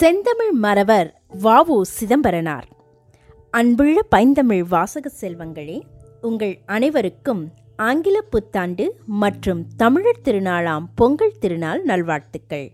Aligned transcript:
செந்தமிழ் 0.00 0.50
மறவர் 0.50 1.20
வாவு 1.44 1.80
சிதம்பரனார். 1.82 2.68
அன்புள்ள 3.50 4.02
பைந்தமிழ் 4.02 4.62
வாசக 4.62 5.10
செல்வங்களே 5.20 5.80
உங்கள் 6.20 6.60
அனைவருக்கும் 6.66 7.50
ஆங்கில 7.76 8.20
புத்தாண்டு 8.20 8.94
மற்றும் 9.06 9.66
தமிழர் 9.76 10.20
திருநாளாம் 10.24 10.84
பொங்கல் 10.94 11.38
திருநாள் 11.40 11.82
நல்வாழ்த்துக்கள். 11.82 12.70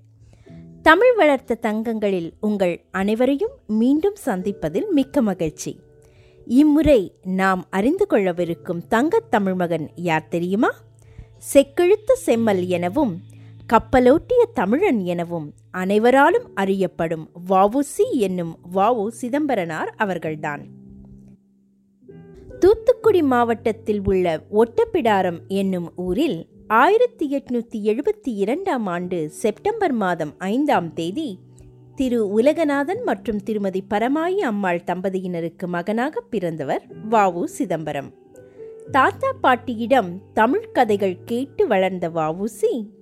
தமிழ் 0.82 1.14
வளர்த்த 1.14 1.54
தங்கங்களில் 1.54 2.32
உங்கள் 2.40 2.84
அனைவரையும் 2.90 3.52
மீண்டும் 3.66 4.16
சந்திப்பதில் 4.26 4.88
மிக்க 4.90 5.22
மகிழ்ச்சி. 5.22 5.80
இம்முறை 6.46 7.14
நாம் 7.22 7.66
அறிந்து 7.70 8.06
கொள்ளவிருக்கும் 8.10 8.86
தங்கத் 8.88 9.34
தமிழ்மகன் 9.34 9.88
யார் 9.94 10.28
தெரியுமா? 10.28 10.74
செக்கெழுத்து 11.54 12.12
செம்மல் 12.12 12.66
எனவும் 12.66 13.22
கப்பலோட்டிய 13.72 14.42
தமிழன் 14.54 15.04
எனவும் 15.04 15.54
அனைவராலும் 15.70 16.54
அறியப்படும் 16.54 17.30
வவுசி 17.50 18.10
என்னும் 18.12 18.58
வவு 18.74 19.08
சிதம்பரனார் 19.08 19.94
அவர்கள்தான். 19.96 20.66
தூத்துக்குடி 22.58 23.22
மாவட்டத்தில் 23.22 24.00
உள்ள 24.04 24.42
ஒட்டப்பிடாரம் 24.52 25.38
என்னும் 25.48 25.92
ஊரில் 25.96 26.46
ஆயிரத்தி 26.68 27.42
எட்நூத்தி 27.42 27.82
எழுபத்தி 27.82 28.34
இரண்டாம் 28.34 28.86
ஆண்டு 28.86 29.30
செப்டம்பர் 29.30 29.92
மாதம் 29.92 30.34
ஐந்தாம் 30.38 30.92
தேதி 30.92 31.38
திரு 31.94 32.32
உலகநாதன் 32.38 33.02
மற்றும் 33.04 33.42
திருமதி 33.42 33.84
பரமாயி 33.90 34.38
அம்மாள் 34.38 34.82
தம்பதியினருக்கு 34.86 35.66
மகனாக 35.66 36.20
பிறந்தவர் 36.20 36.82
வாவு 37.10 37.44
சிதம்பரம். 37.44 38.14
தாத்தா 38.90 39.32
பாட்டியிடம் 39.32 40.20
தமிழ் 40.32 40.70
கதைகள் 40.70 41.18
கேட்டு 41.24 41.66
வளர்ந்த 41.66 42.08
வாவுசி 42.08 42.94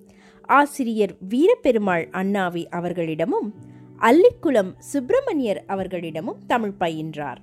ஆசிரியர் 0.45 1.15
வீரபெருமாள் 1.29 2.09
அண்ணாவி 2.09 2.67
அவர்களிடமும் 2.69 3.53
அல்லிக்குளம் 3.99 4.73
சுப்பிரமணியர் 4.79 5.63
அவர்களிடமும் 5.67 6.45
தமிழ் 6.47 6.73
பயின்றார். 6.79 7.37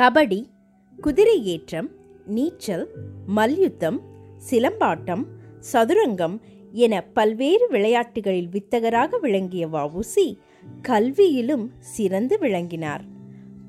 கபடி 0.00 0.44
குதிரை 1.00 1.44
ஏற்றம் 1.44 1.90
நீச்சல் 2.26 2.88
மல்யுத்தம் 3.26 4.00
சிலம்பாட்டம் 4.50 5.24
சதுரங்கம் 5.72 6.40
என 6.72 7.00
பல்வேறு 7.00 7.68
விளையாட்டுகளில் 7.68 8.48
வித்தகராக 8.48 9.18
விளங்கிய 9.18 9.66
வவுசி 9.68 10.38
கல்வியிலும் 10.88 11.68
சிறந்து 11.78 12.38
விளங்கினார். 12.38 13.04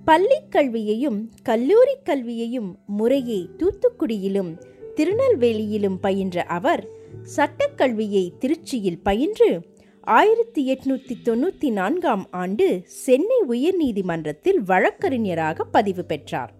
பள்ளி 0.05 0.41
கல்வியையும் 0.49 1.31
கல்லூரி 1.43 1.97
கல்வியையும் 2.03 2.79
முறையே 2.87 3.49
தூத்துக்குடியிலும் 3.57 4.57
திருநெல்வேலியிலும் 4.95 5.97
பயின்ற 6.01 6.43
அவர் 6.43 6.99
சட்டக்கல்வியை 7.23 8.31
திருச்சியில் 8.39 8.99
பயின்று 9.03 9.61
ஆயிரத்தி 10.01 10.73
எட்நூத்தி 10.73 11.13
தொண்ணூத்தி 11.25 11.71
நான்காம் 11.71 12.27
ஆண்டு 12.31 12.81
சென்னை 12.85 13.41
உயர்நீதிமன்றத்தில் 13.49 14.55
வழக்கறிஞராக 14.55 15.63
பதிவு 15.63 16.05
பெற்றார். 16.05 16.53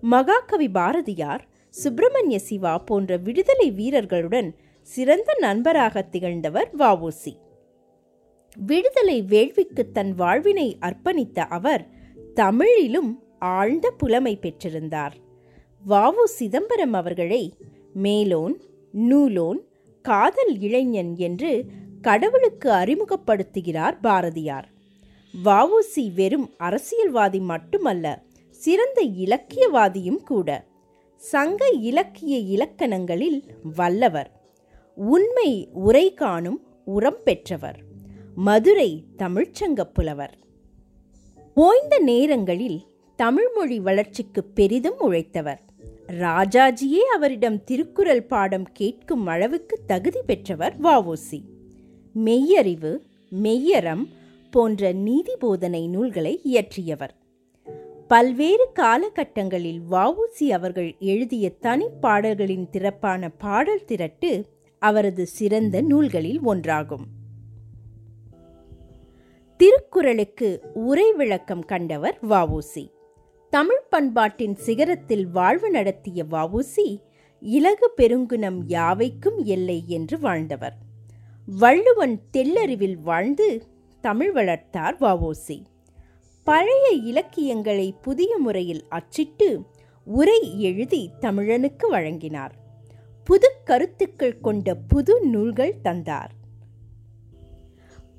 மகாகவி 0.00 0.68
பாரதியார் 0.68 1.48
சுப்பிரமணிய 1.70 2.38
சிவா 2.38 2.78
போன்ற 2.78 3.16
விடுதலை 3.16 3.70
வீரர்களுடன் 3.70 4.54
சிறந்த 4.82 5.36
நண்பராக 5.38 6.02
திகழ்ந்தவர் 6.02 6.70
வஉசி 6.78 7.36
விடுதலை 8.56 9.22
வேள்விக்கு 9.22 9.90
தன் 9.92 10.14
வாழ்வினை 10.14 10.78
அர்ப்பணித்த 10.80 11.38
அவர் 11.38 11.88
தமிழிலும் 12.34 13.22
ஆழ்ந்த 13.38 13.90
புலமை 13.90 14.38
பெற்றிருந்தார். 14.40 15.12
வாவு 15.88 16.24
சிதம்பரம் 16.24 16.92
அவர்களை 16.92 17.54
மேலோன் 18.02 18.54
நூலோன் 18.92 19.70
காதல் 20.02 20.58
இளைஞன் 20.58 21.16
என்று 21.16 21.64
கடவுளுக்கு 22.00 22.70
அறிமுகப்படுத்துகிறார் 22.70 24.00
பாரதியார். 24.00 24.68
வவுசி 25.44 26.14
வெறும் 26.14 26.50
அரசியல்வாதி 26.56 27.40
மட்டுமல்ல 27.40 28.22
சிறந்த 28.50 29.04
இலக்கியவாதியும் 29.04 30.22
கூட. 30.22 30.64
சங்க 31.16 31.68
இலக்கிய 31.68 32.38
இலக்கணங்களில் 32.38 33.44
வல்லவர். 33.62 34.30
உண்மை 34.94 35.68
உரை 35.72 36.14
காணும் 36.14 36.60
உரம் 36.84 37.20
பெற்றவர். 37.24 37.78
மதுரை 38.34 39.04
தமிழ்ச்சங்க 39.18 39.82
புலவர். 39.82 40.38
ஓய்ந்த 41.54 41.98
நேரங்களில் 41.98 42.82
தமிழ்மொழி 43.16 43.80
வளர்ச்சிக்கு 43.80 44.44
பெரிதும் 44.44 44.98
உழைத்தவர். 45.00 45.58
ராஜாஜியே 46.06 47.00
அவரிடம் 47.14 47.64
திருக்குறள் 47.64 48.22
பாடம் 48.22 48.72
கேட்கும் 48.72 49.26
அளவுக்கு 49.26 49.80
தகுதி 49.86 50.20
பெற்றவர் 50.26 50.80
வவுசி 50.80 51.42
மெய்யறிவு 52.14 52.98
மெய்யறம் 53.42 54.06
போன்ற 54.50 54.92
நீதி 54.92 55.36
போதனை 55.36 55.88
நூல்களை 55.88 56.40
இயற்றியவர். 56.44 57.10
பல்வேறு 58.08 58.68
காலகட்டங்களில் 58.74 59.80
வவுசி 59.90 60.48
அவர்கள் 60.50 60.96
எழுதிய 60.98 61.52
தனிப்பாடல்களின் 61.62 62.68
திறப்பான 62.72 63.28
பாடல் 63.38 63.84
திரட்டு 63.88 64.44
அவரது 64.78 65.26
சிறந்த 65.26 65.80
நூல்களில் 65.80 66.40
ஒன்றாகும். 66.42 67.04
திருக்குறளுக்கு 69.56 70.60
உரை 70.74 71.12
விளக்கம் 71.12 71.64
கண்டவர் 71.64 72.18
வவுசி 72.28 72.90
தமிழ் 73.54 73.82
பண்பாட்டின் 73.90 74.58
சிகரத்தில் 74.66 75.24
வாழ்வு 75.30 75.70
நடத்திய 75.70 76.24
வவுசி 76.24 77.00
இலகு 77.40 77.90
பெருங்குணம் 77.90 78.68
யாவைக்கும் 78.68 79.42
எல்லை 79.44 79.84
என்று 79.86 80.18
வாழ்ந்தவர். 80.18 80.76
வள்ளுவன் 81.46 82.20
தெல்லறிவில் 82.32 82.96
வாழ்ந்து 83.02 83.66
தமிழ் 84.00 84.32
வளர்த்தார் 84.32 84.96
வவுசி 85.00 85.62
பழைய 86.44 86.90
இலக்கியங்களை 86.90 87.94
புதிய 88.02 88.38
முறையில் 88.38 88.84
அச்சிட்டு 88.88 89.62
உரை 90.04 90.60
எழுதி 90.60 91.10
தமிழனுக்கு 91.20 91.88
வழங்கினார். 91.88 92.54
புது 93.24 93.50
கருத்துக்கள் 93.64 94.40
கொண்ட 94.40 94.74
புது 94.74 95.20
நூல்கள் 95.20 95.80
தந்தார். 95.82 96.32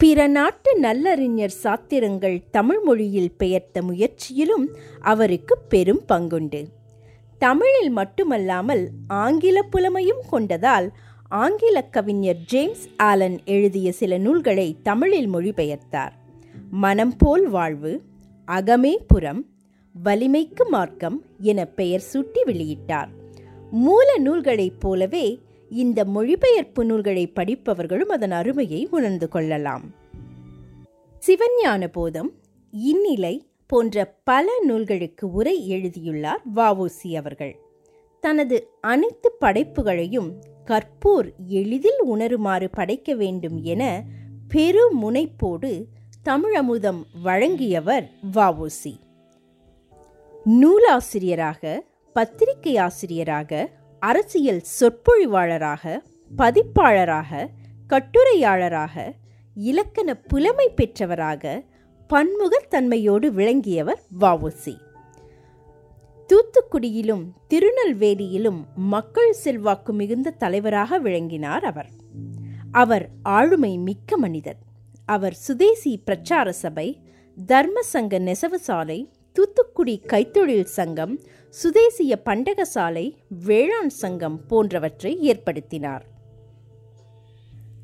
பிற 0.03 0.27
நாட்டு 0.27 0.79
நல்லறிஞர் 0.79 1.53
சாத்திரங்கள் 1.63 2.41
தமிழ் 2.51 2.79
மொழியில் 2.79 3.31
பெயர்த்த 3.37 3.81
முயற்சியிலும் 3.81 4.67
அவருக்கு 4.99 5.57
பெரும் 5.57 6.01
பங்குண்டு. 6.09 6.65
தமிழில் 7.37 7.89
மட்டுமல்லாமல் 7.89 8.89
ஆங்கில 9.07 9.63
புலமையும் 9.71 10.21
கொண்டதால் 10.31 10.89
ஆங்கில 11.29 11.81
கவிஞர் 11.81 12.35
ஜேம்ஸ் 12.35 12.87
ஆலன் 12.97 13.39
எழுதிய 13.45 13.91
சில 13.91 14.17
நூல்களை 14.17 14.75
தமிழில் 14.83 15.33
மொழிபெயர்த்தார். 15.33 16.11
மனம் 16.71 17.15
போல் 17.17 17.49
வாழ்வு 17.49 18.01
அகமே 18.47 18.95
புறம் 19.07 19.45
வலிமைக்கு 20.03 20.69
மார்க்கம் 20.69 21.25
என 21.39 21.65
பெயர் 21.65 22.03
சூட்டி 22.13 22.43
வெளியிட்டார். 22.45 23.09
மூல 23.71 24.17
நூல்களைப் 24.17 24.79
போலவே 24.79 25.39
இந்த 25.73 26.05
மொழிபெயர்ப்பு 26.05 26.85
நூல்களை 26.85 27.31
படிப்பவர்களும் 27.35 28.11
அதன் 28.15 28.31
அருமையை 28.31 28.87
உணர்ந்து 28.91 29.27
கொள்ளலாம். 29.27 29.83
சிவஞான 31.21 31.87
போதம் 31.87 32.31
இந்நிலை 32.71 33.47
போன்ற 33.67 34.15
பல 34.23 34.51
நூல்களுக்கு 34.61 35.31
உரை 35.31 35.67
எழுதியுள்ளார் 35.67 36.41
வவுசி 36.55 37.15
அவர்கள். 37.15 37.59
தனது 38.21 38.69
அனைத்து 38.81 39.31
படைப்புகளையும் 39.31 40.43
கற்போர் 40.65 41.29
எளிதில் 41.47 42.01
உணருமாறு 42.05 42.67
படைக்க 42.71 43.13
வேண்டும் 43.13 43.61
என 43.61 44.03
பெரு 44.47 44.83
முனைப்போடு 45.01 45.83
தமிழமுதம் 46.25 47.01
வழங்கியவர் 47.23 48.09
வவுசி 48.33 48.93
நூலாசிரியராக 50.43 51.79
பத்திரிகை 52.13 52.77
ஆசிரியராக 52.77 53.69
அரசியல் 54.03 54.61
சொற்பொழிவாளராக 54.79 55.99
பதிப்பாளராக 56.35 57.49
கட்டுரையாளராக 57.87 59.13
இலக்கண 59.55 60.15
புலமை 60.15 60.71
பெற்றவராக 60.75 61.63
பன்முகத்தன்மையோடு 62.09 63.27
விளங்கியவர் 63.27 64.01
வவுசி 64.19 64.75
தூத்துக்குடியிலும் 66.27 67.23
திருநெல்வேலியிலும் 67.49 68.65
மக்கள் 68.75 69.33
செல்வாக்கு 69.33 69.93
மிகுந்த 69.93 70.29
தலைவராக 70.29 70.97
விளங்கினார் 70.97 71.63
அவர். 71.63 71.89
அவர் 72.71 73.09
ஆளுமை 73.23 73.77
மிக்க 73.77 74.17
மனிதர். 74.17 74.57
அவர் 75.05 75.33
சுதேசி 75.33 75.97
பிரச்சார 75.97 76.51
சபை 76.51 77.01
தர்ம 77.45 77.81
சங்க 77.81 78.19
நெசவு 78.19 78.59
சாலை 78.59 79.09
தூத்துக்குடி 79.33 80.01
கைத்தொழில் 80.07 80.65
சங்கம் 80.65 81.19
சுதேசிய 81.53 82.21
பண்டகசாலை 82.25 83.13
வேளாண் 83.45 83.89
சங்கம் 83.89 84.47
போன்றவற்றை 84.47 85.19
ஏற்படுத்தினார். 85.31 86.01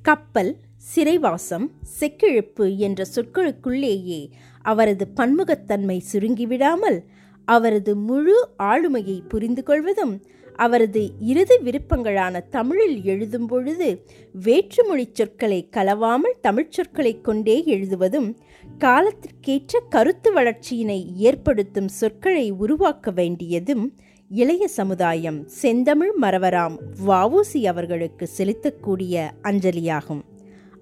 கப்பல் 0.02 0.58
சிறைவாசம் 0.78 1.72
செக்கிழப்பு 2.00 2.78
என்ற 2.78 3.06
சொற்களுக்குள்ளேயே 3.16 4.30
அவரது 4.62 5.08
பன்முகத்தன்மை 5.16 6.00
சுருங்கிவிடாமல் 6.12 7.00
அவரது 7.46 7.96
முழு 7.96 8.50
ஆளுமையை 8.58 9.28
புரிந்து 9.28 9.64
கொள்வதும் 9.64 10.24
அவரது 10.60 11.12
இறுதி 11.20 11.56
விருப்பங்களான 11.56 12.50
தமிழில் 12.50 13.04
எழுதும் 13.04 13.48
பொழுது 13.48 14.06
வேற்றுமொழி 14.42 15.10
சொற்களை 15.12 15.70
கலவாமல் 15.72 16.40
தமிழ்ச் 16.42 16.72
சொற்களை 16.72 17.22
கொண்டே 17.22 17.64
எழுதுவதும் 17.66 18.38
காலத்திற்கேற்ற 18.80 19.80
கருத்து 19.90 20.34
வளர்ச்சியினை 20.34 21.06
ஏற்படுத்தும் 21.16 21.88
சொற்களை 21.88 22.52
உருவாக்க 22.52 23.12
வேண்டியதும் 23.12 23.94
இளைய 24.30 24.68
சமுதாயம் 24.68 25.48
செந்தமிழ் 25.48 26.14
மறவராம் 26.22 26.78
வவுசி 27.08 27.66
அவர்களுக்கு 27.66 28.30
செலுத்தக்கூடிய 28.38 29.30
அஞ்சலியாகும். 29.44 30.22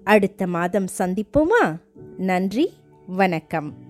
அடுத்த 0.04 0.46
மாதம் 0.46 0.86
சந்திப்போமா? 0.98 1.76
நன்றி 2.16 2.70
வணக்கம். 3.06 3.87